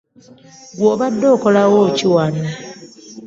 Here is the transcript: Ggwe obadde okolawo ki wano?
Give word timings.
Ggwe 0.73 0.87
obadde 0.93 1.25
okolawo 1.35 1.79
ki 1.97 2.05
wano? 2.13 2.45